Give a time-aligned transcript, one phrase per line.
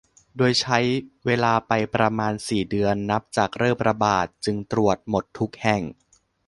[0.37, 0.79] โดยใช้
[1.25, 5.81] เวลาไปประมาณสี่เดือนนับจากเริ่มระบาด จึงตรวจหมดทุกแห่ง